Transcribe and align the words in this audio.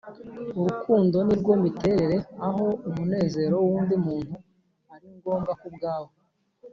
“urukundo 0.57 1.17
ni 1.27 1.35
rwo 1.41 1.53
miterere 1.63 2.17
aho 2.47 2.65
umunezero 2.87 3.55
w'undi 3.67 3.95
muntu 4.05 4.35
ari 4.93 5.07
ngombwa 5.17 5.53
ku 5.61 5.67
bwawe.” 5.75 6.09